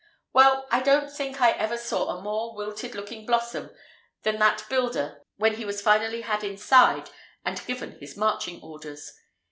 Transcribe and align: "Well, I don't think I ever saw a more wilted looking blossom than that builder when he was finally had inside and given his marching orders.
"Well, 0.33 0.67
I 0.71 0.79
don't 0.81 1.11
think 1.11 1.39
I 1.41 1.51
ever 1.51 1.77
saw 1.77 2.07
a 2.07 2.23
more 2.23 2.55
wilted 2.55 2.95
looking 2.95 3.23
blossom 3.23 3.69
than 4.23 4.39
that 4.39 4.65
builder 4.67 5.21
when 5.35 5.57
he 5.57 5.63
was 5.63 5.79
finally 5.79 6.21
had 6.21 6.43
inside 6.43 7.11
and 7.45 7.63
given 7.67 7.99
his 7.99 8.17
marching 8.17 8.59
orders. 8.63 9.13